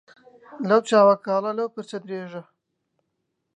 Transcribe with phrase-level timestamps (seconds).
[0.69, 2.43] لەو چاوە کاڵە لەو پرچە درێژە